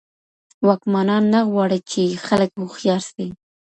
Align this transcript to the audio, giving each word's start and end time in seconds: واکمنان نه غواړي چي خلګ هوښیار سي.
واکمنان 0.67 1.23
نه 1.33 1.39
غواړي 1.51 1.79
چي 1.89 2.03
خلګ 2.25 2.49
هوښیار 2.59 3.01
سي. 3.11 3.27